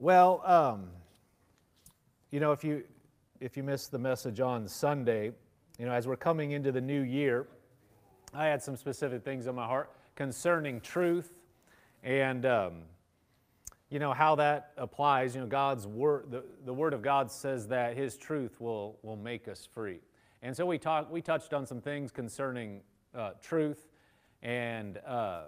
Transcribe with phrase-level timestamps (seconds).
[0.00, 0.88] Well, um,
[2.32, 2.82] you know, if you
[3.38, 5.30] if you missed the message on Sunday,
[5.78, 7.46] you know, as we're coming into the new year,
[8.32, 11.32] I had some specific things on my heart concerning truth,
[12.02, 12.72] and um,
[13.88, 15.36] you know how that applies.
[15.36, 19.16] You know, God's word, the, the word of God says that His truth will will
[19.16, 20.00] make us free,
[20.42, 21.12] and so we talked.
[21.12, 22.80] We touched on some things concerning
[23.14, 23.86] uh, truth,
[24.42, 24.98] and.
[25.06, 25.42] Uh,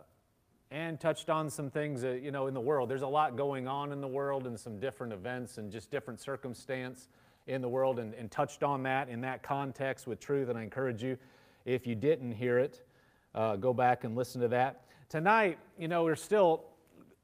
[0.70, 2.88] and touched on some things that, you know, in the world.
[2.88, 6.20] There's a lot going on in the world and some different events and just different
[6.20, 7.08] circumstance
[7.46, 10.48] in the world and, and touched on that in that context with truth.
[10.48, 11.16] And I encourage you,
[11.64, 12.82] if you didn't hear it,
[13.34, 14.82] uh, go back and listen to that.
[15.08, 16.64] Tonight, you know, we're still,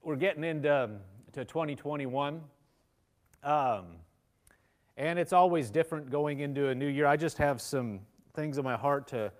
[0.02, 0.96] we're getting into um,
[1.32, 2.40] to 2021.
[3.42, 3.84] Um,
[4.96, 7.06] and it's always different going into a new year.
[7.06, 8.00] I just have some
[8.34, 9.32] things in my heart to,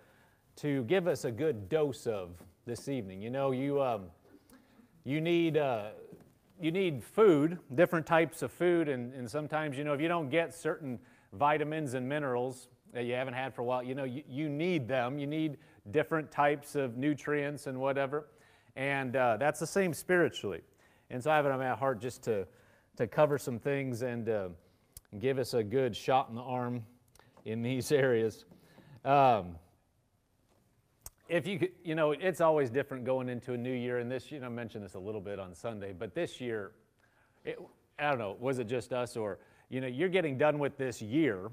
[0.56, 3.20] to give us a good dose of this evening.
[3.20, 4.04] You know, you, um,
[5.04, 5.90] you, need, uh,
[6.60, 10.30] you need food, different types of food, and, and sometimes, you know, if you don't
[10.30, 10.98] get certain
[11.32, 14.86] vitamins and minerals that you haven't had for a while, you know, you, you need
[14.86, 15.18] them.
[15.18, 15.56] You need
[15.90, 18.28] different types of nutrients and whatever.
[18.76, 20.60] And uh, that's the same spiritually.
[21.10, 22.46] And so I have it on my heart just to,
[22.96, 24.48] to cover some things and uh,
[25.18, 26.84] give us a good shot in the arm
[27.44, 28.44] in these areas.
[29.04, 29.56] Um,
[31.32, 33.98] if you could, you know, it's always different going into a new year.
[33.98, 36.72] And this, you know, I mentioned this a little bit on Sunday, but this year,
[37.42, 37.58] it,
[37.98, 39.38] I don't know, was it just us or,
[39.70, 41.50] you know, you're getting done with this year.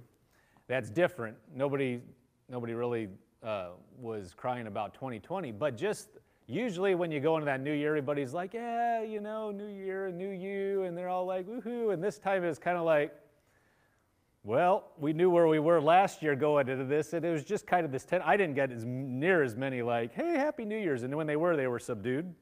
[0.67, 1.37] That's different.
[1.55, 2.01] Nobody,
[2.49, 3.07] nobody really
[3.41, 6.09] uh, was crying about 2020, but just
[6.45, 10.11] usually when you go into that new year, everybody's like, yeah, you know, new year,
[10.11, 11.93] new you, and they're all like, woohoo.
[11.93, 13.13] And this time is kind of like,
[14.43, 17.67] well, we knew where we were last year going into this, and it was just
[17.67, 18.05] kind of this.
[18.05, 21.27] Ten- I didn't get as near as many like, "Hey, Happy New Year's," and when
[21.27, 22.33] they were, they were subdued.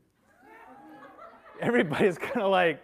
[1.59, 2.79] Everybody's kind of like,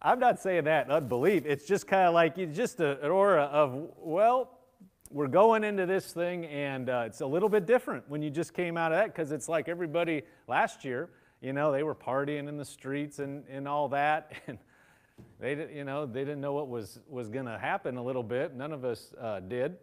[0.00, 1.44] I'm not saying that unbelief.
[1.46, 4.58] It's just kind of like it's just a, an aura of, well,
[5.10, 8.54] we're going into this thing, and uh, it's a little bit different when you just
[8.54, 12.48] came out of that because it's like everybody last year, you know, they were partying
[12.48, 14.58] in the streets and, and all that, and
[15.40, 18.54] they, you know, they didn't know what was, was going to happen a little bit.
[18.54, 19.76] None of us uh, did.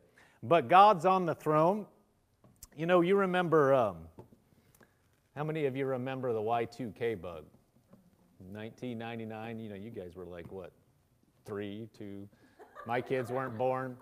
[0.43, 1.85] But God's on the throne.
[2.75, 3.97] You know, you remember, um,
[5.35, 7.45] how many of you remember the Y2K bug?
[8.51, 10.71] 1999, you know, you guys were like, what,
[11.45, 12.27] three, two?
[12.85, 13.95] My kids weren't born.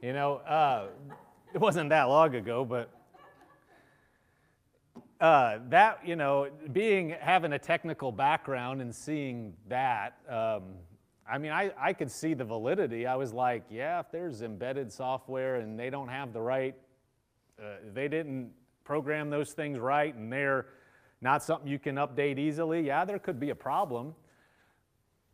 [0.00, 0.86] You know, uh,
[1.54, 2.90] it wasn't that long ago, but
[5.22, 10.64] uh, that you know being having a technical background and seeing that um,
[11.30, 13.06] i mean I, I could see the validity.
[13.06, 16.74] I was like yeah if there's embedded software and they don't have the right
[17.62, 18.50] uh, they didn't
[18.82, 20.66] program those things right and they're
[21.20, 24.14] not something you can update easily yeah there could be a problem.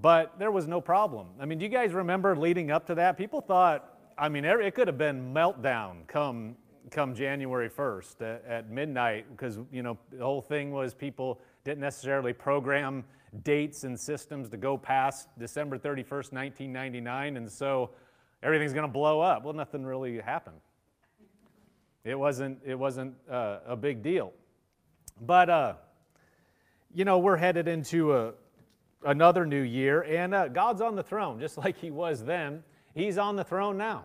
[0.00, 1.28] But there was no problem.
[1.40, 3.16] I mean do you guys remember leading up to that?
[3.16, 6.56] People thought i mean it could have been meltdown come
[6.90, 11.80] come January 1st at, at midnight because you know the whole thing was people didn't
[11.80, 13.04] necessarily program
[13.42, 17.90] dates and systems to go past December 31st, 1999, and so
[18.42, 19.44] everything's going to blow up.
[19.44, 20.56] Well, nothing really happened.
[22.04, 22.58] It wasn't.
[22.64, 24.32] It wasn't uh, a big deal.
[25.20, 25.74] But uh,
[26.94, 28.32] you know we're headed into a,
[29.04, 32.62] another new year, and uh, God's on the throne, just like He was then.
[32.94, 34.04] He's on the throne now.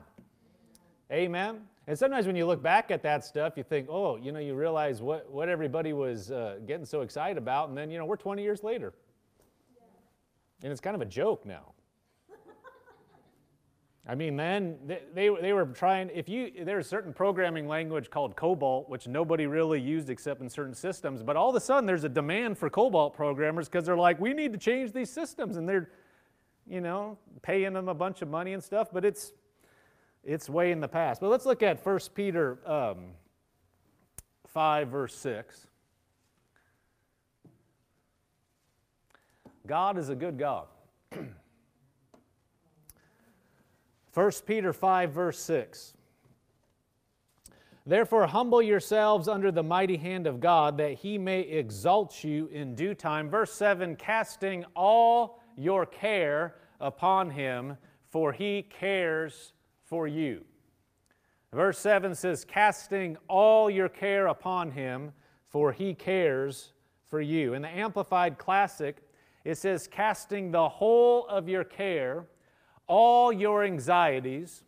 [1.12, 1.62] Amen.
[1.86, 4.56] And sometimes when you look back at that stuff, you think, oh, you know, you
[4.56, 7.68] realize what, what everybody was uh, getting so excited about.
[7.68, 8.94] And then, you know, we're 20 years later.
[10.64, 11.74] And it's kind of a joke now.
[14.08, 18.10] I mean, then they, they, they, were trying, if you, there's a certain programming language
[18.10, 21.86] called COBOL, which nobody really used except in certain systems, but all of a sudden
[21.86, 25.58] there's a demand for COBOL programmers because they're like, we need to change these systems.
[25.58, 25.90] And they're,
[26.66, 29.34] you know, paying them a bunch of money and stuff, but it's,
[30.24, 31.20] it's way in the past.
[31.22, 33.12] But let's look at 1 Peter um,
[34.48, 35.68] 5, verse 6.
[39.66, 40.68] God is a good God.
[44.14, 45.94] 1 Peter 5, verse 6.
[47.86, 52.76] Therefore, humble yourselves under the mighty hand of God, that he may exalt you in
[52.76, 53.30] due time.
[53.30, 57.78] Verse 7 casting all your care upon him,
[58.10, 59.52] for he cares
[59.94, 60.44] for you.
[61.52, 65.12] Verse 7 says, Casting all your care upon him,
[65.48, 66.74] for he cares
[67.12, 67.54] for you.
[67.54, 68.98] In the Amplified Classic,
[69.46, 72.26] it says, Casting the whole of your care,
[72.88, 74.64] all your anxieties,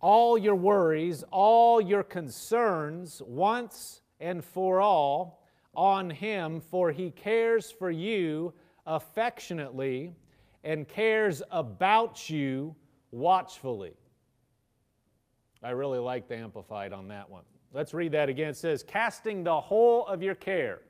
[0.00, 5.42] all your worries, all your concerns, once and for all,
[5.74, 8.54] on him, for he cares for you
[8.86, 10.14] affectionately
[10.62, 12.76] and cares about you
[13.10, 13.94] watchfully.
[15.62, 17.42] I really like the Amplified on that one.
[17.72, 18.50] Let's read that again.
[18.50, 20.80] It says, casting the whole of your care,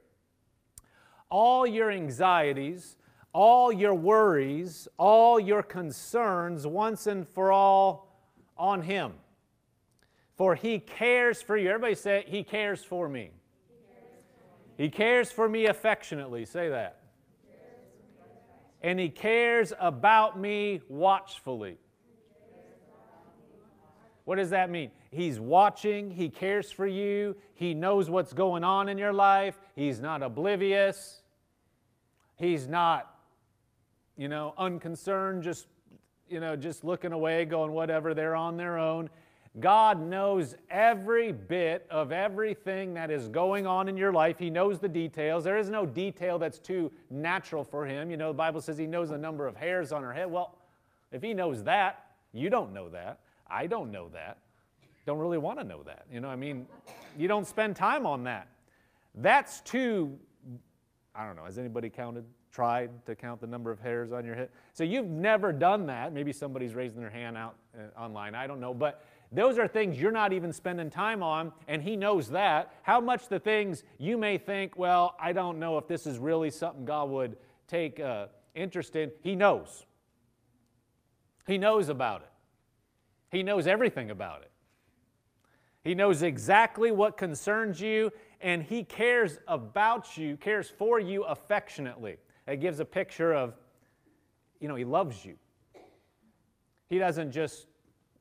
[1.29, 2.97] all your anxieties,
[3.33, 8.25] all your worries, all your concerns once and for all
[8.57, 9.13] on Him.
[10.37, 11.69] For He cares for you.
[11.69, 13.33] Everybody say, He cares for me.
[14.79, 16.47] He cares for me affectionately.
[16.47, 17.03] Say that.
[18.83, 21.77] And He cares about me watchfully.
[24.31, 24.93] What does that mean?
[25.11, 30.01] He's watching, He cares for you, He knows what's going on in your life, He's
[30.01, 31.23] not oblivious,
[32.37, 33.13] He's not,
[34.17, 35.67] you know, unconcerned, just,
[36.29, 39.11] you know, just looking away, going, whatever, they're on their own.
[39.59, 44.39] God knows every bit of everything that is going on in your life.
[44.39, 45.43] He knows the details.
[45.43, 48.13] There is no detail that's too natural for Him.
[48.13, 50.31] You know, the Bible says He knows the number of hairs on our head.
[50.31, 50.57] Well,
[51.11, 53.19] if He knows that, you don't know that.
[53.51, 54.39] I don't know that.
[55.07, 56.07] Don't really want to know that.
[56.13, 56.67] You know, I mean,
[57.19, 58.49] you don't spend time on that.
[59.15, 60.19] That's too,
[61.15, 64.35] I don't know, has anybody counted, tried to count the number of hairs on your
[64.35, 64.51] head?
[64.73, 66.13] So you've never done that.
[66.13, 68.35] Maybe somebody's raising their hand out uh, online.
[68.35, 68.75] I don't know.
[68.75, 72.75] But those are things you're not even spending time on, and he knows that.
[72.83, 76.51] How much the things you may think, well, I don't know if this is really
[76.51, 77.37] something God would
[77.69, 79.87] take uh, interest in, he knows.
[81.47, 82.30] He knows about it.
[83.31, 84.51] He knows everything about it.
[85.83, 92.17] He knows exactly what concerns you, and He cares about you, cares for you affectionately.
[92.47, 93.55] It gives a picture of,
[94.61, 95.37] you know, He loves you.
[96.89, 97.67] He doesn't just,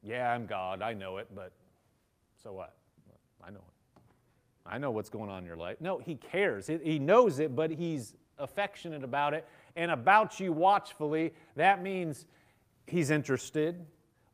[0.04, 1.52] yeah, I'm God, I know it, but
[2.42, 2.76] so what?
[3.44, 4.02] I know it.
[4.66, 5.78] I know what's going on in your life.
[5.82, 6.68] No, He cares.
[6.68, 9.46] He knows it, but He's affectionate about it
[9.76, 11.34] and about you watchfully.
[11.56, 12.26] That means
[12.86, 13.86] He's interested.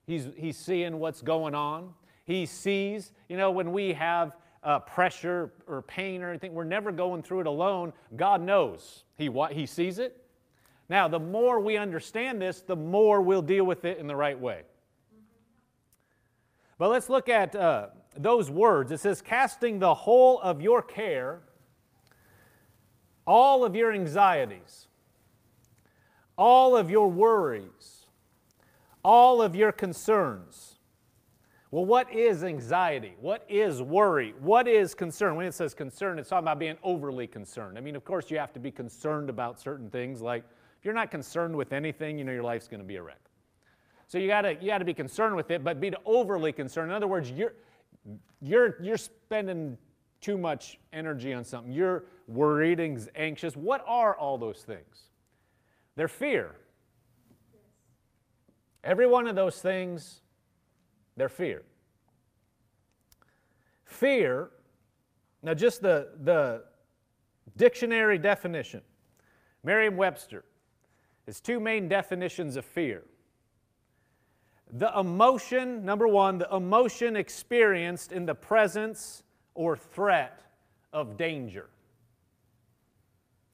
[0.05, 1.93] He's, he's seeing what's going on.
[2.25, 6.91] He sees, you know, when we have uh, pressure or pain or anything, we're never
[6.91, 7.93] going through it alone.
[8.15, 9.03] God knows.
[9.17, 10.23] He, he sees it.
[10.89, 14.39] Now, the more we understand this, the more we'll deal with it in the right
[14.39, 14.61] way.
[16.77, 17.87] But let's look at uh,
[18.17, 18.91] those words.
[18.91, 21.41] It says, casting the whole of your care,
[23.25, 24.87] all of your anxieties,
[26.37, 27.94] all of your worries,
[29.05, 30.79] all of your concerns.
[31.69, 33.13] Well, what is anxiety?
[33.21, 34.33] What is worry?
[34.39, 35.35] What is concern?
[35.35, 37.77] When it says concern, it's talking about being overly concerned.
[37.77, 40.21] I mean, of course, you have to be concerned about certain things.
[40.21, 40.43] Like,
[40.79, 43.19] if you're not concerned with anything, you know your life's going to be a wreck.
[44.07, 46.91] So you gotta you gotta be concerned with it, but be overly concerned.
[46.91, 47.53] In other words, you're
[48.39, 49.77] you're you're spending
[50.21, 51.71] too much energy on something.
[51.71, 52.79] You're worried,
[53.15, 53.55] anxious.
[53.55, 55.09] What are all those things?
[55.95, 56.55] They're fear.
[58.85, 60.21] Every one of those things,
[61.17, 61.63] they're fear.
[63.83, 64.51] Fear,
[65.41, 66.63] now just the, the
[67.57, 68.81] dictionary definition,
[69.63, 70.45] Merriam Webster,
[71.25, 73.03] is two main definitions of fear.
[74.71, 79.23] The emotion, number one, the emotion experienced in the presence
[79.55, 80.41] or threat
[80.93, 81.69] of danger.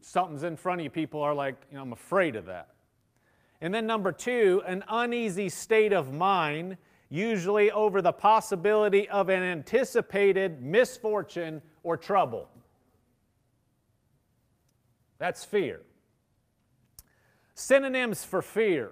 [0.02, 2.70] Something's in front of you, people are like, you know, I'm afraid of that.
[3.62, 6.78] And then, number two, an uneasy state of mind,
[7.10, 12.50] usually over the possibility of an anticipated misfortune or trouble.
[15.20, 15.82] That's fear.
[17.54, 18.92] Synonyms for fear.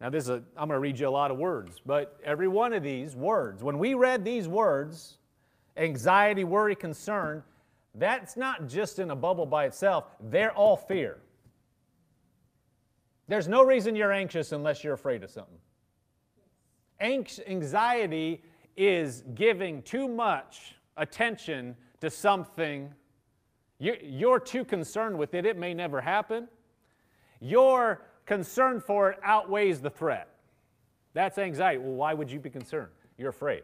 [0.00, 2.48] Now, this is a, I'm going to read you a lot of words, but every
[2.48, 5.16] one of these words, when we read these words,
[5.78, 7.42] anxiety, worry, concern,
[7.94, 11.18] that's not just in a bubble by itself, they're all fear.
[13.26, 15.58] There's no reason you're anxious unless you're afraid of something.
[17.00, 18.42] Anxiety
[18.76, 22.92] is giving too much attention to something.
[23.78, 26.48] You're too concerned with it, it may never happen.
[27.40, 30.28] Your concern for it outweighs the threat.
[31.12, 31.78] That's anxiety.
[31.78, 32.90] Well, why would you be concerned?
[33.18, 33.62] You're afraid.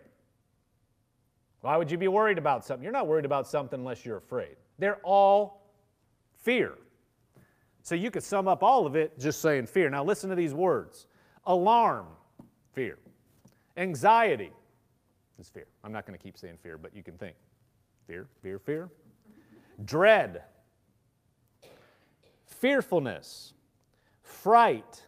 [1.63, 2.83] Why would you be worried about something?
[2.83, 4.57] You're not worried about something unless you're afraid.
[4.79, 5.67] They're all
[6.43, 6.75] fear.
[7.83, 9.89] So you could sum up all of it just saying fear.
[9.91, 11.07] Now listen to these words
[11.47, 12.07] alarm,
[12.73, 12.99] fear.
[13.77, 14.53] Anxiety
[15.39, 15.67] is fear.
[15.83, 17.35] I'm not going to keep saying fear, but you can think
[18.07, 18.91] fear, fear, fear.
[19.85, 20.43] Dread,
[22.47, 23.55] fearfulness,
[24.23, 25.07] fright,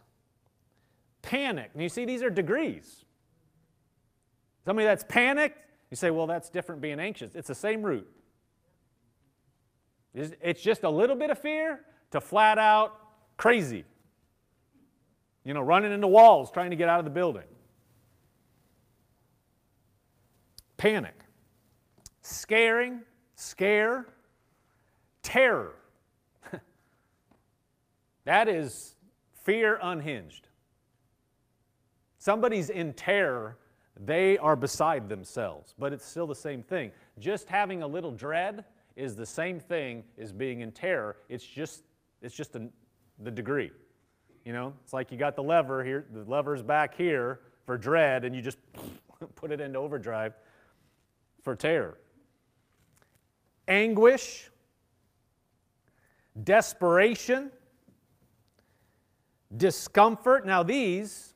[1.21, 1.69] panic.
[1.73, 3.05] And you see, these are degrees.
[4.65, 5.59] Somebody that's panicked,
[5.91, 7.35] you say, well, that's different being anxious.
[7.35, 8.09] It's the same root.
[10.15, 11.81] It's just a little bit of fear
[12.13, 12.99] to flat out
[13.37, 13.83] crazy.
[15.43, 17.43] you know, running into walls trying to get out of the building.
[20.77, 21.15] Panic,
[22.21, 23.01] scaring,
[23.35, 24.05] scare,
[25.21, 25.75] terror.
[28.25, 28.95] that is
[29.43, 30.47] fear unhinged.
[32.19, 33.57] Somebody's in terror,
[33.99, 36.91] they are beside themselves, but it's still the same thing.
[37.19, 38.65] Just having a little dread
[38.95, 41.17] is the same thing as being in terror.
[41.27, 41.83] It's just,
[42.23, 42.67] it's just a,
[43.19, 43.71] the degree.
[44.45, 48.25] You know, it's like you got the lever here, the lever's back here for dread,
[48.25, 48.57] and you just
[49.35, 50.33] put it into overdrive
[51.43, 51.99] for terror.
[53.67, 54.49] Anguish,
[56.43, 57.51] desperation,
[59.55, 60.45] discomfort.
[60.45, 61.33] Now, these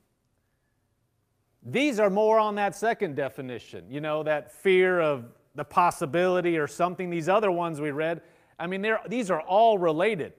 [1.70, 5.26] these are more on that second definition, you know, that fear of
[5.56, 7.10] the possibility or something.
[7.10, 8.22] These other ones we read,
[8.58, 10.32] I mean, these are all related,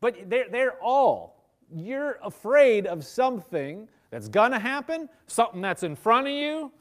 [0.00, 1.44] but they're, they're all.
[1.74, 6.72] You're afraid of something that's going to happen, something that's in front of you.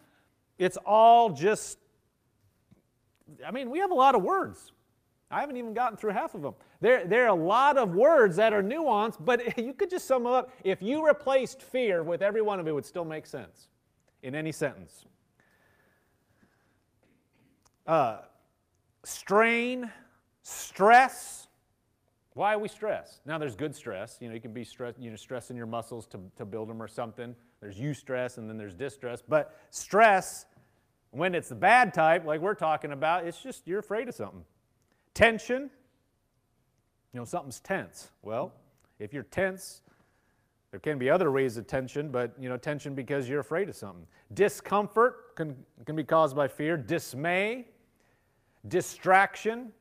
[0.57, 1.79] It's all just,
[3.45, 4.71] I mean, we have a lot of words.
[5.31, 6.53] I haven't even gotten through half of them.
[6.81, 10.25] There, there are a lot of words that are nuanced, but you could just sum
[10.25, 10.51] up.
[10.63, 13.67] If you replaced fear with every one of it, it would still make sense
[14.21, 15.05] in any sentence.
[17.87, 18.19] Uh,
[19.03, 19.91] strain,
[20.43, 21.44] stress.
[22.35, 23.21] Why are we stressed?
[23.25, 24.17] Now, there's good stress.
[24.19, 26.81] You know, you can be stress, you know, stressing your muscles to, to build them
[26.81, 27.33] or something.
[27.61, 29.23] There's eustress and then there's distress.
[29.25, 30.45] But stress,
[31.11, 34.43] when it's the bad type, like we're talking about, it's just you're afraid of something.
[35.13, 35.69] Tension,
[37.13, 38.09] you know, something's tense.
[38.21, 38.51] Well,
[38.99, 39.81] if you're tense,
[40.71, 43.77] there can be other ways of tension, but you know, tension because you're afraid of
[43.77, 44.05] something.
[44.33, 47.69] Discomfort can, can be caused by fear, dismay,
[48.67, 49.71] distraction,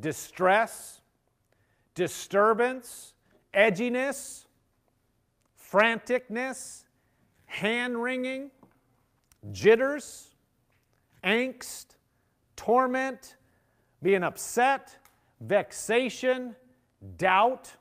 [0.00, 1.01] distress,
[1.94, 3.14] disturbance,
[3.54, 4.46] edginess,
[5.70, 6.84] franticness,
[7.46, 8.50] hand wringing,
[9.50, 10.34] jitters,
[11.24, 11.86] angst,
[12.56, 13.36] torment,
[14.02, 14.96] being upset,
[15.40, 16.54] vexation,
[17.16, 17.76] doubt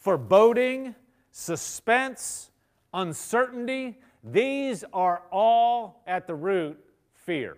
[0.00, 0.94] foreboding,
[1.30, 2.50] suspense,
[2.94, 6.78] uncertainty, these are all at the root
[7.12, 7.56] fear.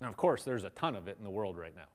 [0.00, 1.91] Now, of course, there's a ton of it in the world right now.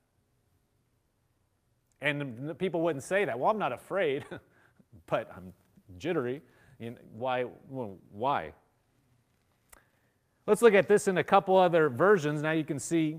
[2.00, 3.38] And people wouldn't say that.
[3.38, 4.24] Well, I'm not afraid,
[5.06, 5.52] but I'm
[5.98, 6.42] jittery.
[6.78, 7.46] You know, why?
[7.68, 8.52] Well, why?
[10.46, 12.40] Let's look at this in a couple other versions.
[12.40, 13.18] Now you can see,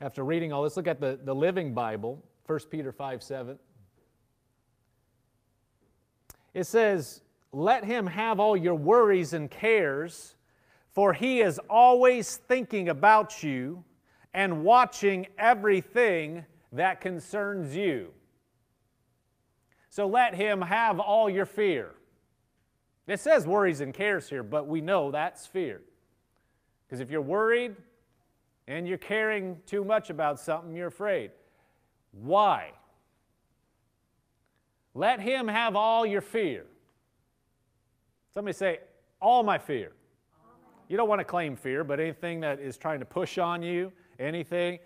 [0.00, 3.58] after reading all this, look at the, the Living Bible, 1 Peter 5 7.
[6.54, 7.20] It says,
[7.52, 10.34] Let him have all your worries and cares,
[10.90, 13.84] for he is always thinking about you
[14.34, 18.12] and watching everything that concerns you.
[19.90, 21.94] So let him have all your fear.
[23.06, 25.80] It says worries and cares here, but we know that's fear.
[26.86, 27.74] Because if you're worried
[28.66, 31.30] and you're caring too much about something, you're afraid.
[32.12, 32.72] Why?
[34.94, 36.66] Let him have all your fear.
[38.34, 38.80] Somebody say,
[39.20, 39.92] all my fear.
[40.88, 43.92] You don't want to claim fear, but anything that is trying to push on you,
[44.18, 44.78] anything,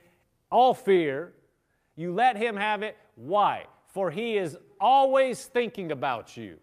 [0.51, 1.33] all fear,
[1.97, 2.97] you let him have it.
[3.17, 3.67] Why?
[3.87, 6.57] For he is always thinking about you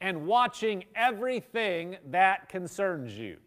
[0.00, 3.38] and watching everything that concerns you.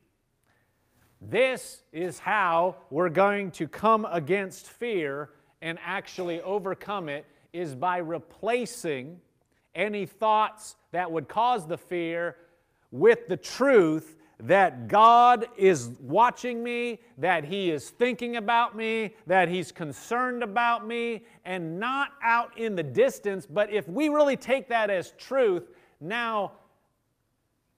[1.22, 5.32] This is how we're going to come against fear
[5.62, 9.20] and actually overcome it is by replacing
[9.76, 12.36] any thoughts that would cause the fear
[12.92, 19.50] with the truth that God is watching me, that He is thinking about me, that
[19.50, 23.46] He's concerned about me, and not out in the distance.
[23.46, 25.70] But if we really take that as truth,
[26.00, 26.54] now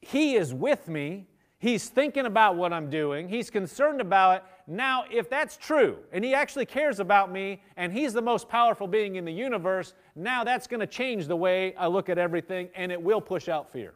[0.01, 1.27] He is with me,
[1.57, 6.23] He's thinking about what I'm doing, He's concerned about it, now, if that's true, and
[6.23, 10.45] he actually cares about me, and he's the most powerful being in the universe, now
[10.45, 13.73] that's going to change the way I look at everything, and it will push out
[13.73, 13.93] fear.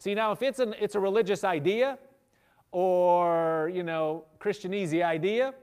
[0.00, 1.98] See, now if it's, an, it's a religious idea,
[2.72, 5.54] or, you know, Christianese idea,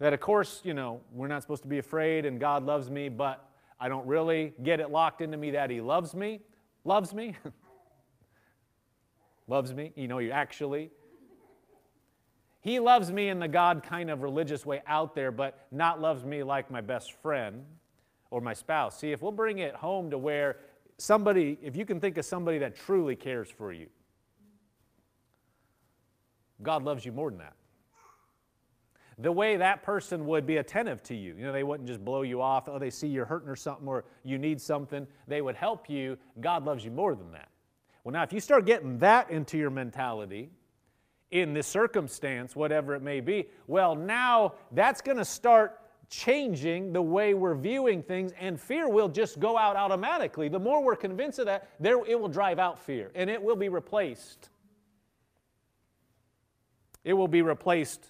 [0.00, 3.08] that of course, you know, we're not supposed to be afraid and God loves me,
[3.08, 3.48] but
[3.80, 6.40] I don't really get it locked into me that he loves me.
[6.84, 7.36] Loves me.
[9.46, 9.92] loves me.
[9.94, 10.90] You know, you actually
[12.66, 16.24] he loves me in the God kind of religious way out there, but not loves
[16.24, 17.64] me like my best friend
[18.32, 18.98] or my spouse.
[18.98, 20.56] See, if we'll bring it home to where
[20.98, 23.88] somebody, if you can think of somebody that truly cares for you,
[26.62, 27.54] God loves you more than that.
[29.18, 31.34] the way that person would be attentive to you.
[31.36, 33.86] You know, they wouldn't just blow you off, oh, they see you're hurting or something,
[33.86, 35.06] or you need something.
[35.26, 36.18] They would help you.
[36.40, 37.48] God loves you more than that.
[38.04, 40.50] Well, now, if you start getting that into your mentality,
[41.30, 47.02] in this circumstance, whatever it may be, well, now that's going to start changing the
[47.02, 50.48] way we're viewing things, and fear will just go out automatically.
[50.48, 53.56] The more we're convinced of that, there, it will drive out fear, and it will
[53.56, 54.50] be replaced.
[57.04, 58.06] It will be replaced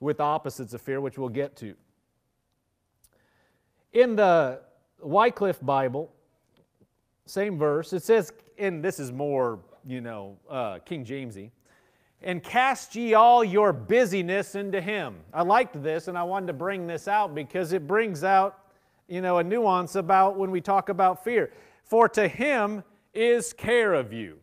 [0.00, 1.74] with opposites of fear, which we'll get to.
[3.92, 4.60] In the
[5.00, 6.12] Wycliffe Bible,
[7.26, 11.50] same verse, it says, and this is more, you know, uh, King Jamesy,
[12.22, 15.16] and cast ye all your busyness into him.
[15.32, 18.58] I liked this and I wanted to bring this out because it brings out,
[19.08, 21.52] you know, a nuance about when we talk about fear.
[21.84, 24.38] For to him is care of you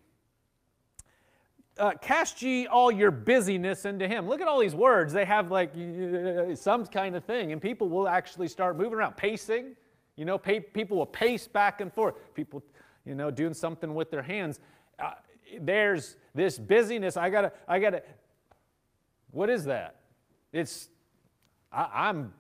[1.80, 4.28] uh, cast ye all your busyness into him.
[4.28, 5.14] Look at all these words.
[5.14, 9.16] They have like uh, some kind of thing, and people will actually start moving around,
[9.16, 9.76] pacing.
[10.16, 12.16] You know, pay, people will pace back and forth.
[12.34, 12.62] People,
[13.06, 14.60] you know, doing something with their hands.
[15.00, 15.12] Uh,
[15.60, 17.18] there's this busyness.
[17.18, 18.04] I gotta, I gotta.
[19.32, 19.96] What is that?
[20.52, 20.90] It's,
[21.72, 22.34] I, am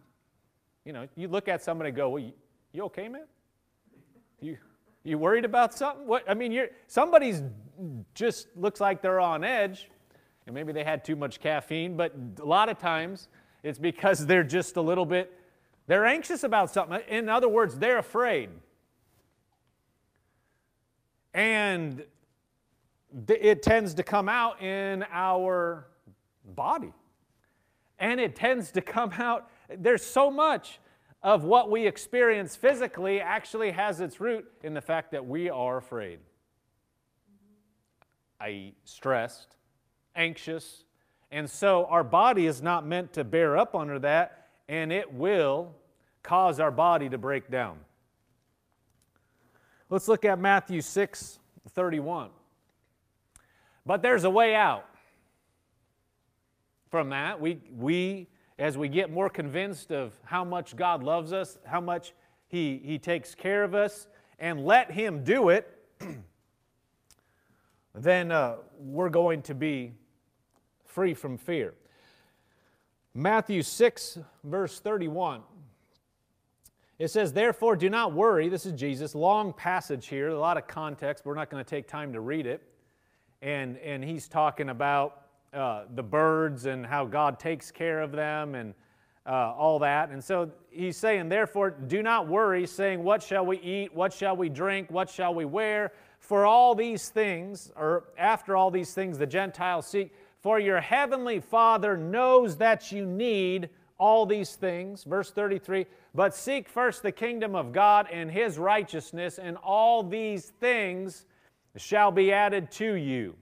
[0.85, 2.33] you know, you look at somebody and go, well, you,
[2.73, 3.25] you okay, man?
[4.41, 4.57] You,
[5.03, 6.07] you worried about something?
[6.07, 6.23] What?
[6.27, 7.43] I mean, you're, somebody's
[8.13, 9.89] just looks like they're on edge,
[10.45, 13.27] and maybe they had too much caffeine, but a lot of times
[13.61, 15.31] it's because they're just a little bit,
[15.87, 16.99] they're anxious about something.
[17.07, 18.49] In other words, they're afraid.
[21.33, 22.03] And
[23.27, 25.87] it tends to come out in our
[26.45, 26.93] body.
[27.97, 30.79] And it tends to come out, there's so much
[31.21, 35.77] of what we experience physically actually has its root in the fact that we are
[35.77, 36.19] afraid
[37.29, 38.43] mm-hmm.
[38.45, 39.57] i.e., stressed,
[40.15, 40.85] anxious.
[41.31, 45.75] And so our body is not meant to bear up under that, and it will
[46.23, 47.79] cause our body to break down.
[49.89, 51.39] Let's look at Matthew 6
[51.71, 52.29] 31.
[53.89, 54.85] But there's a way out
[56.91, 57.41] from that.
[57.41, 58.27] We, we,
[58.59, 62.13] as we get more convinced of how much God loves us, how much
[62.49, 64.05] He, he takes care of us,
[64.37, 65.75] and let Him do it,
[67.95, 69.93] then uh, we're going to be
[70.85, 71.73] free from fear.
[73.15, 75.41] Matthew 6, verse 31.
[76.99, 78.49] It says, Therefore, do not worry.
[78.49, 79.15] This is Jesus.
[79.15, 81.25] Long passage here, a lot of context.
[81.25, 82.61] We're not going to take time to read it.
[83.41, 85.21] And, and he's talking about
[85.53, 88.73] uh, the birds and how God takes care of them and
[89.25, 90.09] uh, all that.
[90.09, 93.93] And so he's saying, Therefore, do not worry, saying, What shall we eat?
[93.93, 94.89] What shall we drink?
[94.89, 95.93] What shall we wear?
[96.19, 101.39] For all these things, or after all these things, the Gentiles seek, for your heavenly
[101.39, 105.03] Father knows that you need all these things.
[105.03, 110.49] Verse 33 But seek first the kingdom of God and his righteousness, and all these
[110.59, 111.25] things
[111.79, 113.35] shall be added to you.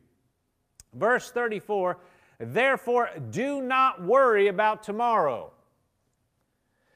[0.94, 1.98] Verse 34
[2.40, 5.52] Therefore, do not worry about tomorrow.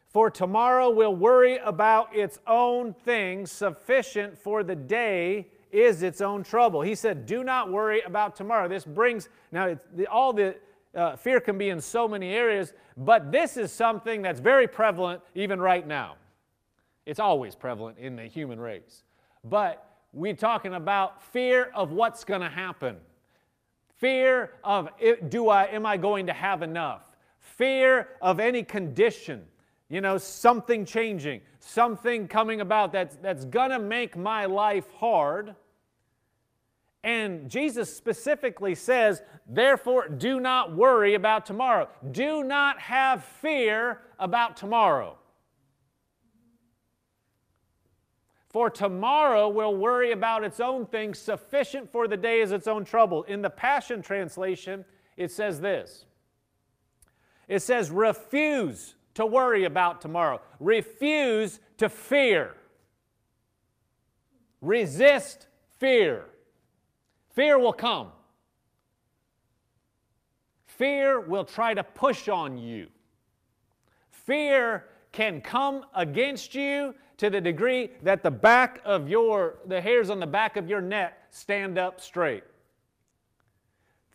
[0.10, 3.52] For tomorrow will worry about its own things.
[3.52, 6.82] Sufficient for the day is its own trouble.
[6.82, 8.68] He said, Do not worry about tomorrow.
[8.68, 9.78] This brings, now,
[10.12, 10.58] all the
[10.94, 15.22] uh, fear can be in so many areas, but this is something that's very prevalent
[15.34, 16.18] even right now.
[17.06, 19.04] It's always prevalent in the human race.
[19.44, 22.98] But we're talking about fear of what's going to happen.
[23.98, 24.90] Fear of
[25.30, 27.16] do I am I going to have enough?
[27.40, 29.46] Fear of any condition
[29.92, 35.54] you know, something changing, something coming about that's, that's going to make my life hard.
[37.04, 41.90] And Jesus specifically says, therefore, do not worry about tomorrow.
[42.12, 45.18] Do not have fear about tomorrow.
[48.52, 52.84] For tomorrow will worry about its own things, sufficient for the day is its own
[52.84, 53.24] trouble.
[53.24, 54.84] In the Passion Translation,
[55.16, 56.06] it says this
[57.48, 60.42] it says, refuse to worry about tomorrow.
[60.60, 62.56] Refuse to fear.
[64.62, 65.48] Resist
[65.80, 66.26] fear.
[67.34, 68.08] Fear will come.
[70.66, 72.88] Fear will try to push on you.
[74.10, 80.10] Fear can come against you to the degree that the back of your the hairs
[80.10, 82.44] on the back of your neck stand up straight.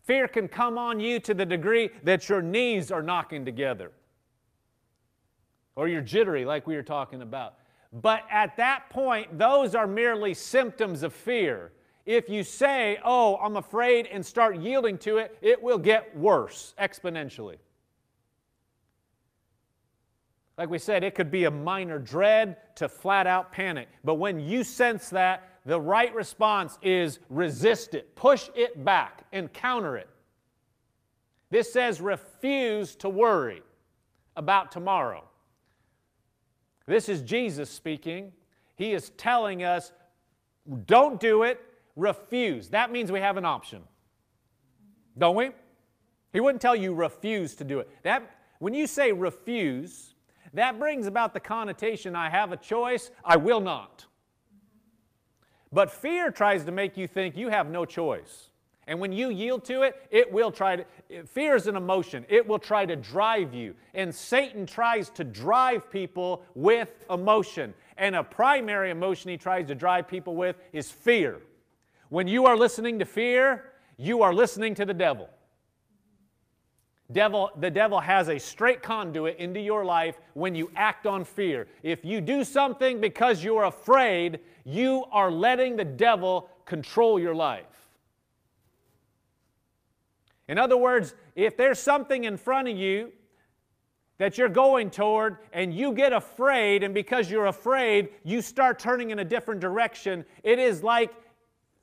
[0.03, 3.93] Fear can come on you to the degree that your knees are knocking together
[5.77, 7.53] or you're jittery, like we were talking about.
[7.93, 11.71] But at that point, those are merely symptoms of fear.
[12.05, 16.73] If you say, Oh, I'm afraid, and start yielding to it, it will get worse
[16.77, 17.55] exponentially.
[20.57, 23.89] Like we said, it could be a minor dread to flat out panic.
[24.03, 29.51] But when you sense that, the right response is resist it, push it back, and
[29.51, 30.09] counter it.
[31.49, 33.61] This says refuse to worry
[34.35, 35.23] about tomorrow.
[36.85, 38.31] This is Jesus speaking.
[38.75, 39.91] He is telling us
[40.85, 41.61] don't do it,
[41.95, 42.69] refuse.
[42.69, 43.83] That means we have an option.
[45.17, 45.51] Don't we?
[46.33, 47.89] He wouldn't tell you refuse to do it.
[48.03, 50.13] That when you say refuse,
[50.53, 54.05] that brings about the connotation I have a choice, I will not.
[55.71, 58.49] But fear tries to make you think you have no choice.
[58.87, 60.85] And when you yield to it, it will try to,
[61.25, 62.25] fear is an emotion.
[62.29, 63.75] It will try to drive you.
[63.93, 67.73] And Satan tries to drive people with emotion.
[67.97, 71.41] And a primary emotion he tries to drive people with is fear.
[72.07, 75.29] When you are listening to fear, you are listening to the devil.
[77.11, 81.67] Devil, the devil has a straight conduit into your life when you act on fear.
[81.81, 87.65] If you do something because you're afraid, you are letting the devil control your life.
[90.49, 93.13] In other words, if there's something in front of you
[94.17, 99.11] that you're going toward and you get afraid, and because you're afraid, you start turning
[99.11, 101.13] in a different direction, it is like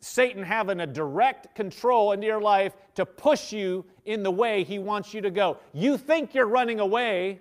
[0.05, 4.79] Satan having a direct control into your life to push you in the way he
[4.79, 5.57] wants you to go.
[5.73, 7.41] You think you're running away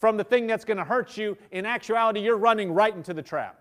[0.00, 1.38] from the thing that's going to hurt you.
[1.50, 3.58] In actuality, you're running right into the trap.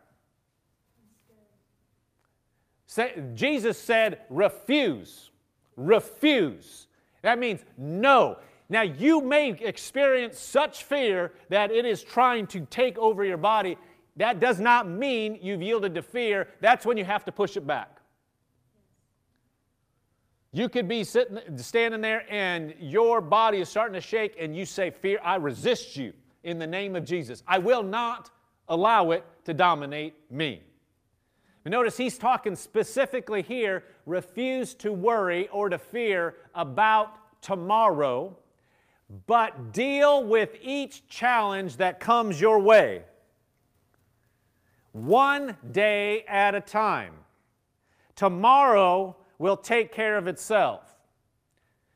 [3.33, 5.31] Jesus said, refuse.
[5.77, 6.87] Refuse.
[7.21, 8.37] That means no.
[8.67, 13.77] Now, you may experience such fear that it is trying to take over your body.
[14.17, 16.49] That does not mean you've yielded to fear.
[16.59, 17.92] That's when you have to push it back.
[20.55, 24.67] You could be sitting, standing there, and your body is starting to shake, and you
[24.67, 26.13] say, Fear, I resist you
[26.43, 27.41] in the name of Jesus.
[27.47, 28.29] I will not
[28.69, 30.61] allow it to dominate me.
[31.65, 38.37] notice he's talking specifically here refuse to worry or to fear about tomorrow,
[39.25, 43.03] but deal with each challenge that comes your way.
[44.91, 47.13] One day at a time.
[48.15, 50.95] Tomorrow will take care of itself.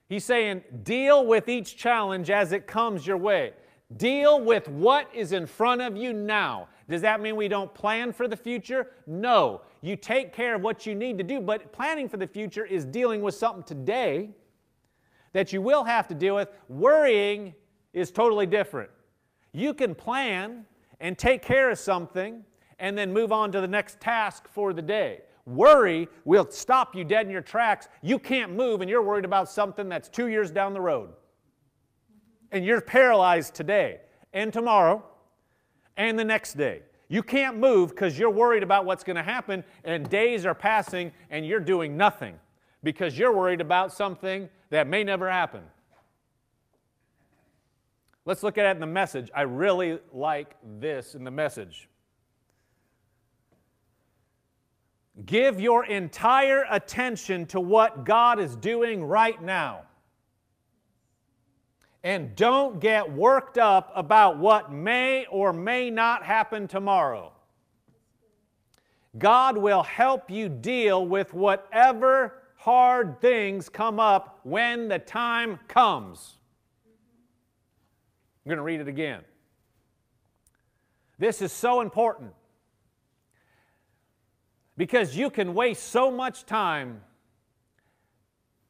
[0.10, 3.54] He's saying, deal with each challenge as it comes your way.
[3.96, 6.68] Deal with what is in front of you now.
[6.90, 8.92] Does that mean we don't plan for the future?
[9.06, 9.62] No.
[9.82, 12.86] You take care of what you need to do, but planning for the future is
[12.86, 14.30] dealing with something today
[15.34, 16.50] that you will have to deal with.
[16.70, 17.54] Worrying
[17.94, 18.90] is totally different.
[19.52, 20.66] You can plan
[21.00, 22.44] and take care of something
[22.80, 25.22] and then move on to the next task for the day.
[25.48, 27.88] Worry will stop you dead in your tracks.
[28.02, 31.10] You can't move and you're worried about something that's two years down the road.
[32.52, 34.02] And you're paralyzed today
[34.34, 35.06] and tomorrow
[35.96, 36.82] and the next day.
[37.08, 41.14] You can't move because you're worried about what's going to happen, and days are passing
[41.30, 42.38] and you're doing nothing
[42.84, 45.64] because you're worried about something that may never happen.
[48.26, 49.32] Let's look at it in the message.
[49.34, 51.88] I really like this in the message.
[55.28, 59.82] Give your entire attention to what God is doing right now.
[62.02, 67.34] And don't get worked up about what may or may not happen tomorrow.
[69.18, 76.36] God will help you deal with whatever hard things come up when the time comes.
[78.46, 79.24] I'm going to read it again.
[81.20, 82.32] This is so important.
[84.78, 87.02] Because you can waste so much time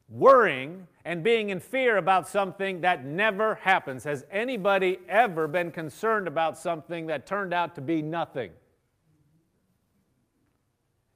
[0.08, 4.04] worrying and being in fear about something that never happens.
[4.04, 8.50] Has anybody ever been concerned about something that turned out to be nothing?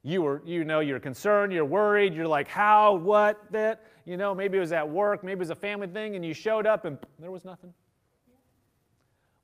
[0.03, 4.35] You were, you know, you're concerned, you're worried, you're like, how, what, that, you know,
[4.35, 6.85] maybe it was at work, maybe it was a family thing, and you showed up
[6.85, 7.73] and there was nothing.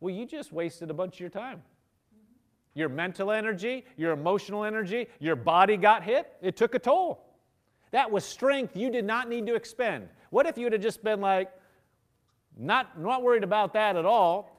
[0.02, 1.62] Well, you just wasted a bunch of your time.
[2.80, 6.32] Your mental energy, your emotional energy, your body got hit.
[6.42, 7.22] It took a toll.
[7.92, 10.08] That was strength you did not need to expend.
[10.30, 11.52] What if you would have just been like,
[12.58, 14.56] not, not worried about that at all?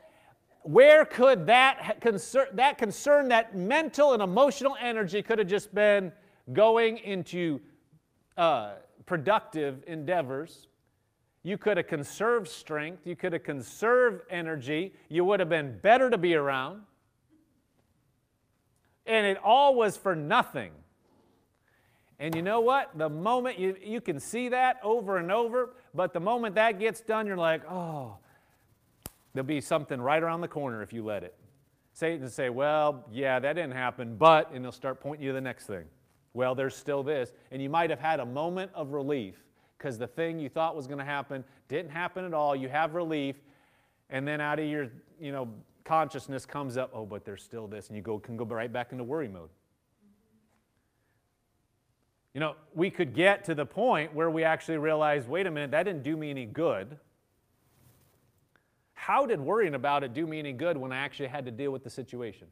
[0.65, 6.13] Where could that concern, that concern, that mental and emotional energy could have just been
[6.53, 7.59] going into
[8.37, 8.73] uh,
[9.07, 10.69] productive endeavors?
[11.43, 13.07] You could have conserved strength.
[13.07, 14.93] You could have conserved energy.
[15.09, 16.83] You would have been better to be around
[19.07, 20.73] and it all was for nothing.
[22.19, 22.91] And you know what?
[22.97, 27.01] The moment you, you can see that over and over, but the moment that gets
[27.01, 28.19] done, you're like, oh,
[29.33, 31.35] there'll be something right around the corner if you let it.
[31.93, 35.35] Satan will say, Well, yeah, that didn't happen, but, and he'll start pointing you to
[35.35, 35.85] the next thing.
[36.33, 37.33] Well, there's still this.
[37.51, 39.35] And you might have had a moment of relief
[39.77, 42.55] because the thing you thought was going to happen didn't happen at all.
[42.55, 43.37] You have relief,
[44.11, 44.89] and then out of your,
[45.21, 45.49] you know,
[45.91, 48.93] consciousness comes up, oh, but there's still this, and you go can go right back
[48.93, 49.49] into worry mode.
[52.33, 55.73] You know, we could get to the point where we actually realize, wait a minute,
[55.73, 56.97] that didn't do me any good.
[58.93, 61.73] How did worrying about it do me any good when I actually had to deal
[61.73, 62.47] with the situation?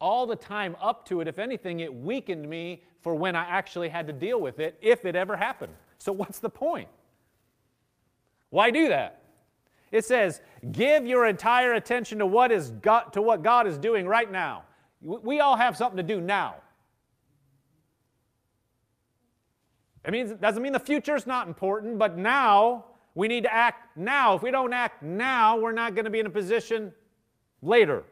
[0.00, 3.90] All the time up to it, if anything, it weakened me for when I actually
[3.90, 5.74] had to deal with it, if it ever happened.
[5.98, 6.88] So, what's the point?
[8.50, 9.21] Why do that?
[9.92, 10.40] It says,
[10.72, 14.64] give your entire attention to what, is God, to what God is doing right now.
[15.02, 16.56] We all have something to do now.
[20.04, 23.96] It means, doesn't mean the future is not important, but now we need to act
[23.96, 24.34] now.
[24.34, 26.92] If we don't act now, we're not going to be in a position
[27.60, 28.02] later.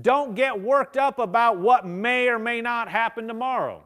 [0.00, 3.84] Don't get worked up about what may or may not happen tomorrow.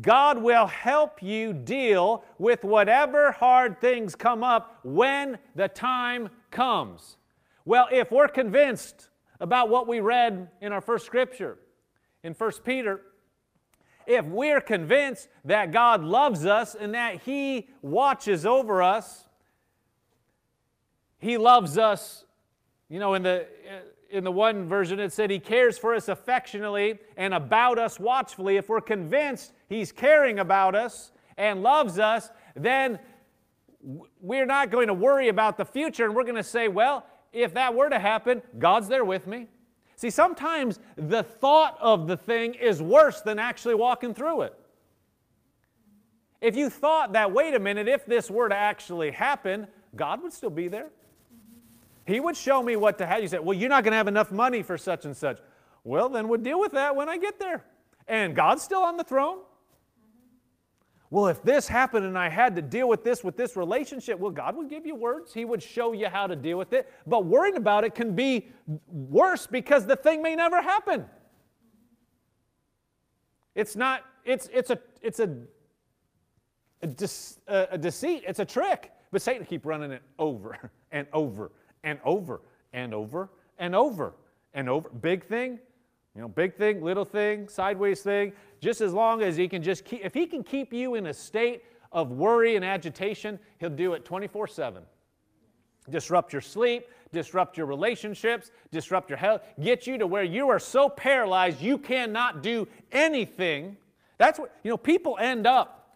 [0.00, 7.16] God will help you deal with whatever hard things come up when the time comes.
[7.64, 9.08] Well, if we're convinced
[9.40, 11.58] about what we read in our first scripture
[12.22, 13.00] in 1 Peter,
[14.06, 19.26] if we're convinced that God loves us and that He watches over us,
[21.18, 22.24] He loves us,
[22.88, 23.46] you know, in the,
[24.10, 28.56] in the one version it said He cares for us affectionately and about us watchfully.
[28.56, 32.98] If we're convinced He's caring about us and loves us, then
[34.20, 37.54] we're not going to worry about the future and we're going to say, well, if
[37.54, 39.48] that were to happen, God's there with me.
[39.96, 44.54] See, sometimes the thought of the thing is worse than actually walking through it.
[46.40, 50.32] If you thought that, wait a minute, if this were to actually happen, God would
[50.32, 50.88] still be there.
[52.06, 53.22] He would show me what to have.
[53.22, 55.40] You said, well, you're not going to have enough money for such and such.
[55.82, 57.64] Well, then we'll deal with that when I get there.
[58.06, 59.38] And God's still on the throne.
[61.16, 64.30] Well, if this happened and I had to deal with this with this relationship, well,
[64.30, 65.32] God would give you words.
[65.32, 66.92] He would show you how to deal with it.
[67.06, 68.48] But worrying about it can be
[68.86, 71.06] worse because the thing may never happen.
[73.54, 75.30] It's not, it's, it's, a, it's a,
[76.82, 78.92] a, a deceit, it's a trick.
[79.10, 81.50] But Satan keep running it over and over
[81.82, 82.42] and over
[82.74, 84.14] and over and over
[84.52, 84.90] and over.
[84.90, 85.60] Big thing,
[86.16, 89.84] you know, big thing, little thing, sideways thing, just as long as he can just
[89.84, 93.92] keep, if he can keep you in a state of worry and agitation, he'll do
[93.92, 94.82] it 24 7.
[95.90, 100.58] Disrupt your sleep, disrupt your relationships, disrupt your health, get you to where you are
[100.58, 103.76] so paralyzed you cannot do anything.
[104.16, 105.94] That's what, you know, people end up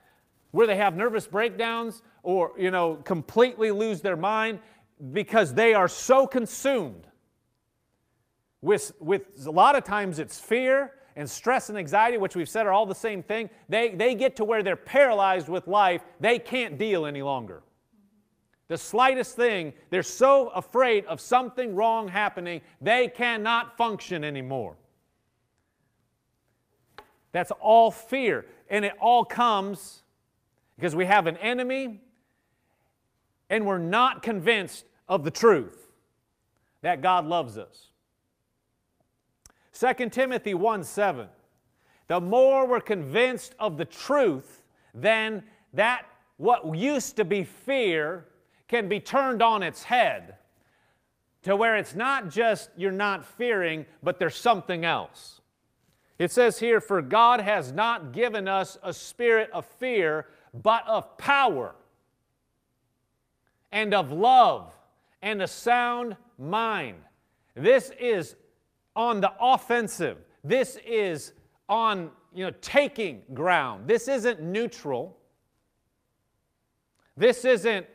[0.50, 4.58] where they have nervous breakdowns or, you know, completely lose their mind
[5.12, 7.06] because they are so consumed
[8.62, 12.66] with, with a lot of times it's fear and stress and anxiety, which we've said
[12.66, 13.50] are all the same thing.
[13.68, 16.02] They, they get to where they're paralyzed with life.
[16.20, 17.62] They can't deal any longer.
[18.68, 24.76] The slightest thing, they're so afraid of something wrong happening, they cannot function anymore.
[27.32, 28.46] That's all fear.
[28.68, 30.02] And it all comes
[30.76, 32.00] because we have an enemy
[33.48, 35.88] and we're not convinced of the truth
[36.82, 37.89] that God loves us.
[39.80, 41.26] 2 Timothy 1 7.
[42.08, 44.62] The more we're convinced of the truth,
[44.92, 46.04] then that
[46.36, 48.26] what used to be fear
[48.68, 50.36] can be turned on its head
[51.44, 55.40] to where it's not just you're not fearing, but there's something else.
[56.18, 61.16] It says here, For God has not given us a spirit of fear, but of
[61.16, 61.74] power
[63.72, 64.74] and of love
[65.22, 66.98] and a sound mind.
[67.54, 68.36] This is
[68.96, 70.18] on the offensive.
[70.42, 71.32] This is
[71.68, 73.86] on, you know, taking ground.
[73.86, 75.16] This isn't neutral.
[77.16, 77.86] This isn't,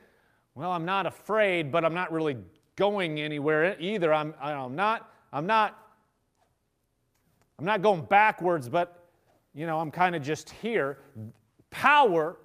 [0.54, 2.38] well, I'm not afraid, but I'm not really
[2.76, 4.14] going anywhere either.
[4.14, 5.80] I'm, I'm not, I'm not,
[7.58, 9.10] I'm not going backwards, but,
[9.54, 11.00] you know, I'm kind of just here.
[11.70, 12.38] Power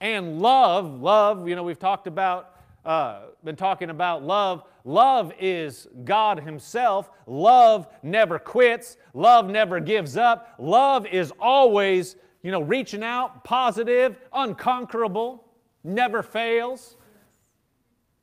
[0.00, 4.62] and love, love, you know, we've talked about uh, been talking about love.
[4.84, 7.10] Love is God Himself.
[7.26, 8.96] Love never quits.
[9.14, 10.54] Love never gives up.
[10.58, 15.44] Love is always, you know, reaching out, positive, unconquerable,
[15.84, 16.96] never fails.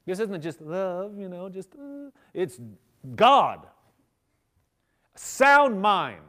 [0.05, 2.59] This isn't just love, you know, just, uh, it's
[3.15, 3.65] God.
[5.15, 6.21] Sound mind.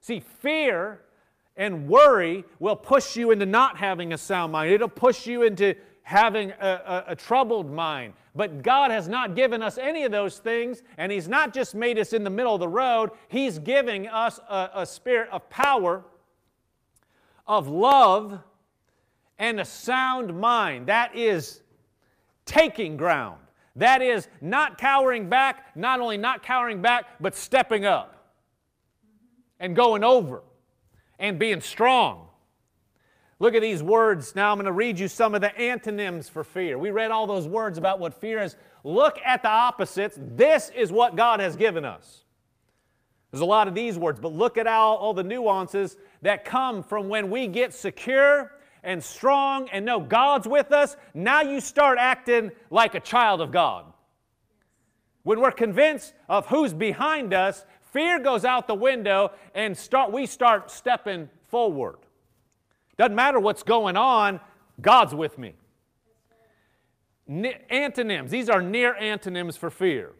[0.00, 1.02] See, fear
[1.56, 4.72] and worry will push you into not having a sound mind.
[4.72, 5.74] It'll push you into
[6.10, 6.66] having a,
[7.06, 8.12] a, a, troubled mind.
[8.34, 12.00] But God has not given us any of those things, and He's not just made
[12.00, 16.02] us in the middle of the road, He's giving us a, a spirit of power,
[17.46, 18.40] of love,
[19.38, 20.88] and a sound mind.
[20.88, 21.62] That is
[22.44, 23.38] taking ground.
[23.76, 28.34] That is not cowering back, not only not cowering back, but stepping up
[29.60, 30.42] and going over
[31.20, 32.29] and being strong.
[33.40, 34.36] Look at these words.
[34.36, 36.78] Now I'm going to read you some of the antonyms for fear.
[36.78, 38.54] We read all those words about what fear is.
[38.84, 40.18] Look at the opposites.
[40.20, 42.24] This is what God has given us.
[43.30, 46.82] There's a lot of these words, but look at all, all the nuances that come
[46.82, 50.96] from when we get secure and strong and know God's with us.
[51.14, 53.86] Now you start acting like a child of God.
[55.22, 60.26] When we're convinced of who's behind us, fear goes out the window and start, we
[60.26, 61.96] start stepping forward.
[63.00, 64.40] Doesn't matter what's going on,
[64.78, 65.54] God's with me.
[67.70, 70.12] antonyms, these are near antonyms for fear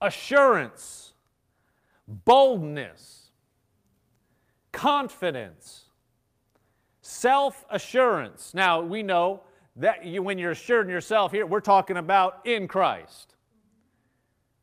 [0.00, 1.12] assurance,
[2.08, 3.32] boldness,
[4.72, 5.90] confidence,
[7.02, 8.54] self assurance.
[8.54, 9.42] Now, we know
[9.76, 13.34] that you, when you're assured in yourself here, we're talking about in Christ.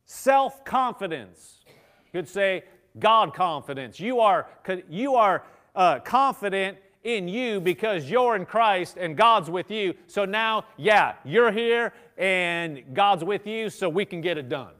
[0.06, 1.60] Self confidence.
[1.66, 2.64] You could say
[2.98, 4.00] God confidence.
[4.00, 4.48] You are,
[4.88, 5.44] you are
[5.78, 9.94] uh, confident in you because you're in Christ and God's with you.
[10.08, 14.72] So now, yeah, you're here and God's with you, so we can get it done.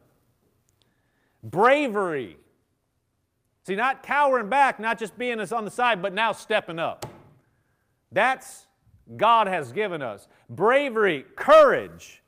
[1.45, 2.37] Bravery.
[3.65, 7.07] See, not cowering back, not just being us on the side, but now stepping up.
[8.11, 8.67] That's
[9.17, 10.27] God has given us.
[10.51, 12.23] Bravery, courage.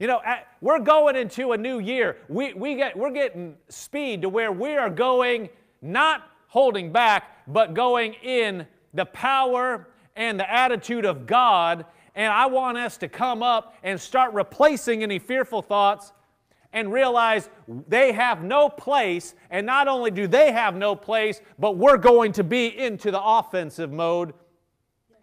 [0.00, 0.20] You know,
[0.60, 2.16] we're going into a new year.
[2.28, 5.48] We, we get, we're getting speed to where we are going
[5.80, 11.84] not holding back, but going in the power and the attitude of God.
[12.14, 16.12] And I want us to come up and start replacing any fearful thoughts
[16.72, 17.50] and realize
[17.88, 19.34] they have no place.
[19.50, 23.20] And not only do they have no place, but we're going to be into the
[23.20, 24.32] offensive mode,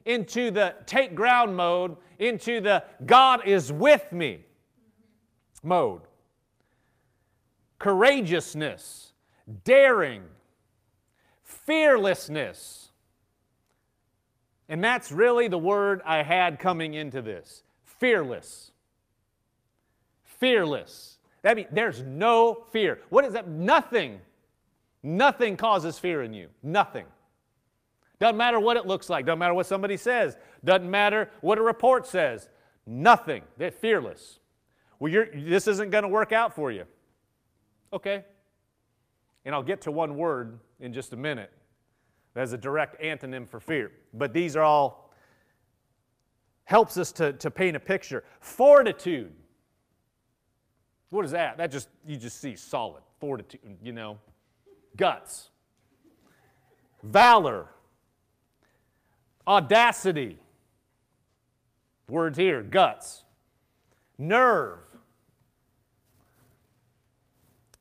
[0.03, 4.41] into the take ground mode, into the God is with me
[5.63, 6.01] mode.
[7.79, 9.13] Courageousness,
[9.63, 10.23] daring,
[11.71, 12.89] fearlessness.
[14.67, 18.71] And that's really the word I had coming into this fearless.
[20.39, 21.17] Fearless.
[21.43, 22.99] That means there's no fear.
[23.10, 23.47] What is that?
[23.47, 24.19] Nothing.
[25.01, 26.49] Nothing causes fear in you.
[26.62, 27.05] Nothing.
[28.19, 29.25] Doesn't matter what it looks like.
[29.25, 30.38] Doesn't matter what somebody says.
[30.65, 32.49] Doesn't matter what a report says.
[32.86, 33.43] Nothing.
[33.57, 34.39] They're fearless.
[34.99, 36.84] Well, you're, this isn't going to work out for you.
[37.93, 38.25] Okay.
[39.45, 41.51] And I'll get to one word in just a minute.
[42.33, 43.91] That's a direct antonym for fear.
[44.13, 45.13] But these are all
[46.63, 48.23] helps us to, to paint a picture.
[48.39, 49.33] Fortitude.
[51.09, 51.57] What is that?
[51.57, 54.17] That just you just see solid fortitude, you know.
[54.95, 55.49] Guts.
[57.03, 57.67] Valor.
[59.45, 60.37] Audacity.
[62.07, 63.23] Words here, guts.
[64.17, 64.79] Nerve.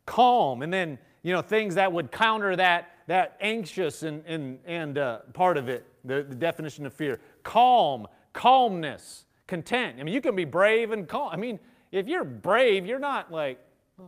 [0.07, 0.63] Calm.
[0.63, 5.19] And then you know, things that would counter that, that anxious and, and, and uh,
[5.33, 7.19] part of it, the, the definition of fear.
[7.43, 9.97] Calm, calmness, content.
[9.99, 11.29] I mean, you can be brave and calm.
[11.33, 11.59] I mean,
[11.91, 13.59] if you're brave, you're not like,
[14.01, 14.05] oh.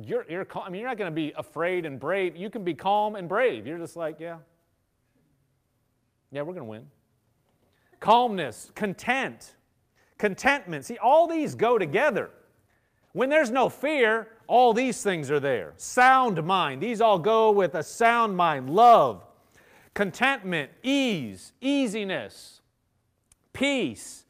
[0.00, 0.62] You're, you're, calm.
[0.64, 2.36] I mean, you're not going to be afraid and brave.
[2.36, 3.66] You can be calm and brave.
[3.66, 4.36] You're just like, yeah,
[6.30, 6.86] yeah, we're going to win.
[7.98, 9.56] Calmness, content,
[10.18, 10.84] contentment.
[10.84, 12.30] See, all these go together.
[13.12, 15.72] When there's no fear, all these things are there.
[15.76, 16.82] Sound mind.
[16.82, 18.70] These all go with a sound mind.
[18.70, 19.24] Love,
[19.94, 22.60] contentment, ease, easiness,
[23.52, 24.24] peace,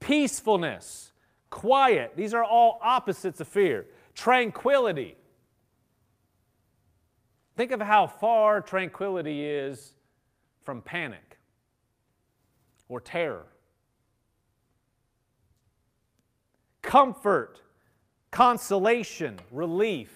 [0.00, 1.12] peacefulness,
[1.50, 2.12] quiet.
[2.16, 3.86] These are all opposites of fear.
[4.14, 5.16] Tranquility.
[7.56, 9.94] Think of how far tranquility is
[10.64, 11.38] from panic
[12.88, 13.46] or terror.
[16.82, 17.60] Comfort
[18.34, 20.12] consolation, relief.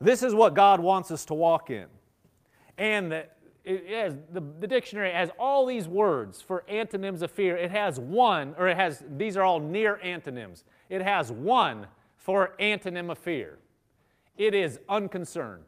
[0.00, 1.86] This is what God wants us to walk in.
[2.78, 3.26] And the,
[3.64, 7.56] it has, the, the dictionary has all these words for antonyms of fear.
[7.56, 10.62] It has one, or it has, these are all near antonyms.
[10.88, 13.58] It has one for antonym of fear.
[14.36, 15.64] It is unconcerned.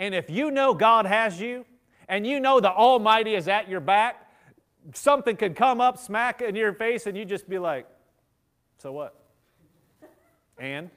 [0.00, 1.64] And if you know God has you,
[2.08, 4.29] and you know the Almighty is at your back,
[4.94, 7.86] something could come up, smack in your face, and you just be like,
[8.78, 9.14] so what?
[10.58, 10.90] And?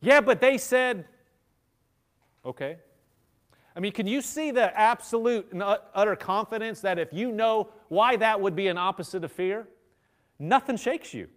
[0.00, 1.06] Yeah, but they said,
[2.44, 2.76] Okay?
[3.76, 8.16] I mean, can you see the absolute and utter confidence that if you know why
[8.16, 9.66] that would be an opposite of fear,
[10.38, 11.28] nothing shakes you,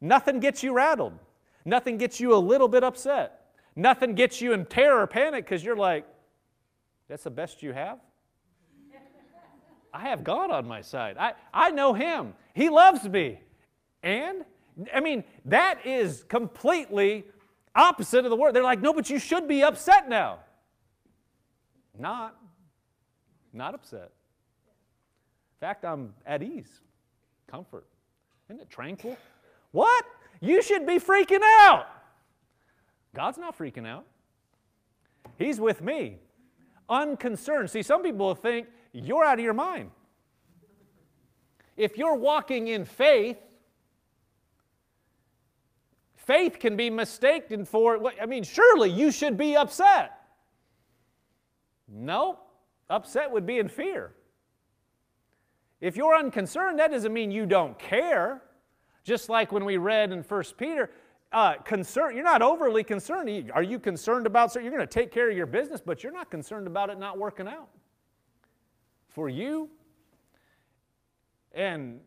[0.00, 1.18] nothing gets you rattled,
[1.64, 5.62] nothing gets you a little bit upset, nothing gets you in terror or panic because
[5.62, 6.04] you're like,
[7.08, 7.98] that's the best you have?
[9.98, 11.16] I have God on my side.
[11.18, 12.34] I, I know Him.
[12.54, 13.40] He loves me.
[14.04, 14.44] And,
[14.94, 17.24] I mean, that is completely
[17.74, 18.54] opposite of the word.
[18.54, 20.38] They're like, no, but you should be upset now.
[21.98, 22.36] Not.
[23.52, 24.12] Not upset.
[25.56, 26.80] In fact, I'm at ease,
[27.48, 27.84] comfort.
[28.48, 29.16] Isn't it tranquil?
[29.72, 30.04] What?
[30.40, 31.86] You should be freaking out.
[33.16, 34.04] God's not freaking out.
[35.38, 36.18] He's with me,
[36.88, 37.70] unconcerned.
[37.70, 39.90] See, some people think you're out of your mind.
[41.76, 43.38] If you're walking in faith,
[46.16, 50.12] faith can be mistaken for, I mean, surely you should be upset.
[51.86, 52.40] No,
[52.90, 54.12] upset would be in fear.
[55.80, 58.42] If you're unconcerned, that doesn't mean you don't care.
[59.04, 60.90] Just like when we read in 1 Peter,
[61.30, 63.52] uh, concern, you're not overly concerned.
[63.54, 66.12] Are you concerned about, so you're going to take care of your business, but you're
[66.12, 67.68] not concerned about it not working out
[69.18, 69.68] for you
[71.52, 71.98] and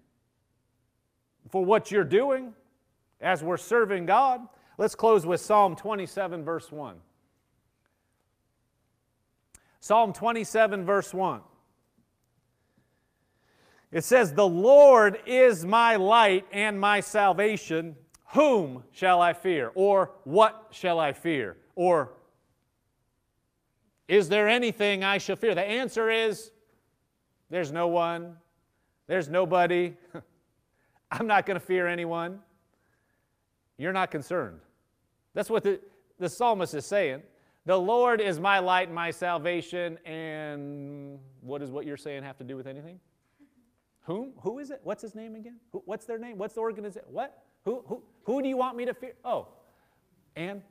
[1.49, 2.53] for what you're doing
[3.19, 4.39] as we're serving God.
[4.77, 6.95] Let's close with Psalm 27, verse 1.
[9.81, 11.41] Psalm 27, verse 1.
[13.91, 17.97] It says, The Lord is my light and my salvation.
[18.27, 19.73] Whom shall I fear?
[19.75, 21.57] Or what shall I fear?
[21.75, 22.13] Or
[24.07, 25.53] is there anything I shall fear?
[25.53, 26.51] The answer is
[27.51, 28.37] there's no one,
[29.07, 29.93] there's nobody.
[31.11, 32.39] I'm not going to fear anyone.
[33.77, 34.59] You're not concerned.
[35.33, 35.79] That's what the,
[36.17, 37.21] the psalmist is saying.
[37.65, 39.97] The Lord is my light and my salvation.
[40.05, 42.99] And what does what you're saying have to do with anything?
[44.03, 44.31] Whom?
[44.41, 44.79] Who is it?
[44.83, 45.59] What's his name again?
[45.73, 46.37] Who, what's their name?
[46.37, 47.07] What's the organization?
[47.11, 47.43] What?
[47.65, 49.13] Who, who, who do you want me to fear?
[49.23, 49.49] Oh,
[50.35, 50.61] and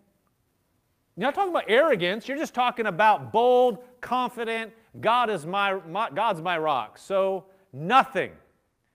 [1.16, 2.26] you're not talking about arrogance.
[2.26, 4.72] You're just talking about bold, confident.
[5.01, 6.98] God is my, my God's my rock.
[6.98, 8.32] So nothing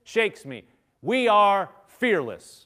[0.04, 0.64] shakes me.
[1.02, 2.66] We are fearless.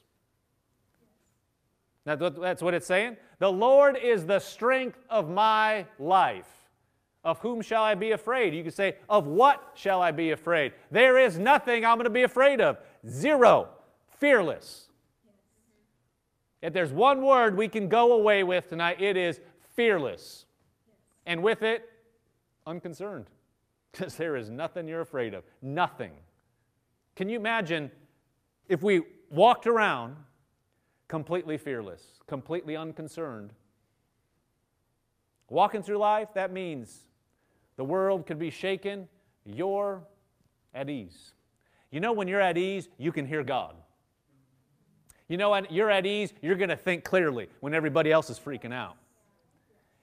[2.06, 3.16] Now, that's what it's saying.
[3.38, 6.48] The Lord is the strength of my life.
[7.22, 8.54] Of whom shall I be afraid?
[8.54, 10.72] You can say, Of what shall I be afraid?
[10.90, 12.78] There is nothing I'm going to be afraid of.
[13.06, 13.68] Zero.
[14.18, 14.88] Fearless.
[16.62, 19.40] If there's one word we can go away with tonight, it is
[19.74, 20.46] fearless.
[21.26, 21.88] And with it,
[22.70, 23.26] unconcerned.
[23.92, 25.42] Because there is nothing you're afraid of.
[25.60, 26.12] Nothing.
[27.16, 27.90] Can you imagine
[28.68, 30.14] if we walked around
[31.08, 33.52] completely fearless, completely unconcerned?
[35.48, 37.00] Walking through life, that means
[37.76, 39.08] the world could be shaken,
[39.44, 40.04] you're
[40.72, 41.32] at ease.
[41.90, 43.74] You know, when you're at ease, you can hear God.
[45.28, 48.38] You know, when you're at ease, you're going to think clearly when everybody else is
[48.38, 48.96] freaking out.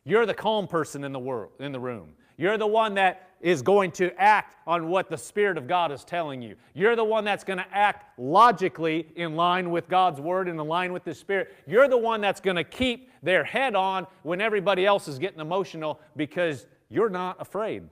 [0.08, 2.14] You're the calm person in the world, in the room.
[2.38, 6.06] You're the one that is going to act on what the Spirit of God is
[6.06, 6.56] telling you.
[6.74, 10.66] You're the one that's going to act logically in line with God's Word and in
[10.66, 11.54] line with the Spirit.
[11.68, 15.42] You're the one that's going to keep their head on when everybody else is getting
[15.42, 17.84] emotional because you're not afraid.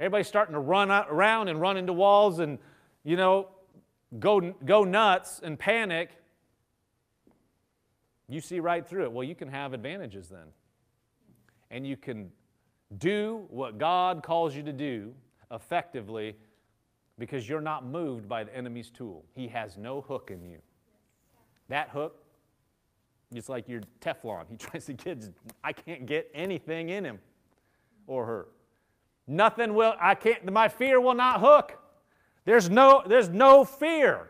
[0.00, 2.58] Everybody's starting to run around and run into walls and,
[3.04, 3.48] you know,
[4.18, 6.10] go, go nuts and panic.
[8.28, 9.12] You see right through it.
[9.12, 10.46] Well, you can have advantages then.
[11.70, 12.30] And you can
[12.98, 15.12] do what God calls you to do
[15.50, 16.36] effectively
[17.18, 19.24] because you're not moved by the enemy's tool.
[19.34, 20.58] He has no hook in you.
[21.68, 22.22] That hook,
[23.32, 24.44] it's like your Teflon.
[24.48, 25.24] He tries to get,
[25.62, 27.18] I can't get anything in him
[28.06, 28.46] or her.
[29.26, 31.78] Nothing will, I can't, my fear will not hook.
[32.44, 34.28] There's no, there's no fear.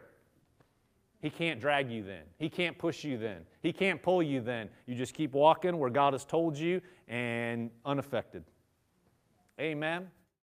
[1.24, 2.24] He can't drag you then.
[2.36, 3.46] He can't push you then.
[3.62, 4.68] He can't pull you then.
[4.84, 8.44] You just keep walking where God has told you and unaffected.
[9.58, 10.10] Amen.